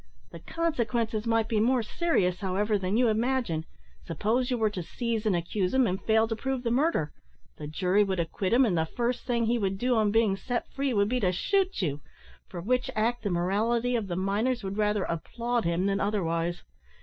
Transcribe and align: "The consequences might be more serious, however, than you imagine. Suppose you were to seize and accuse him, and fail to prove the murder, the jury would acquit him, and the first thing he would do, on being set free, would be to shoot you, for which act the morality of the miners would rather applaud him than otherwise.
"The 0.31 0.39
consequences 0.39 1.27
might 1.27 1.47
be 1.47 1.59
more 1.59 1.83
serious, 1.83 2.39
however, 2.39 2.75
than 2.79 2.97
you 2.97 3.07
imagine. 3.07 3.65
Suppose 4.03 4.49
you 4.49 4.57
were 4.57 4.71
to 4.71 4.81
seize 4.81 5.27
and 5.27 5.35
accuse 5.35 5.75
him, 5.75 5.85
and 5.85 6.01
fail 6.01 6.27
to 6.27 6.35
prove 6.35 6.63
the 6.63 6.71
murder, 6.71 7.11
the 7.59 7.67
jury 7.67 8.03
would 8.03 8.19
acquit 8.19 8.51
him, 8.51 8.65
and 8.65 8.75
the 8.75 8.87
first 8.87 9.25
thing 9.27 9.45
he 9.45 9.59
would 9.59 9.77
do, 9.77 9.93
on 9.95 10.09
being 10.09 10.35
set 10.35 10.67
free, 10.73 10.91
would 10.91 11.07
be 11.09 11.19
to 11.19 11.31
shoot 11.31 11.83
you, 11.83 12.01
for 12.49 12.61
which 12.61 12.89
act 12.95 13.21
the 13.21 13.29
morality 13.29 13.95
of 13.95 14.07
the 14.07 14.15
miners 14.15 14.63
would 14.63 14.75
rather 14.75 15.03
applaud 15.03 15.65
him 15.65 15.85
than 15.85 15.99
otherwise. 15.99 16.63